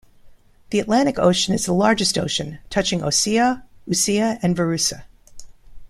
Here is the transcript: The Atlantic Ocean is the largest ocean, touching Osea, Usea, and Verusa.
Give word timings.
The 0.71 0.79
Atlantic 0.79 1.19
Ocean 1.19 1.53
is 1.53 1.65
the 1.67 1.73
largest 1.75 2.17
ocean, 2.17 2.57
touching 2.71 3.01
Osea, 3.01 3.61
Usea, 3.87 4.39
and 4.41 4.55
Verusa. 4.57 5.03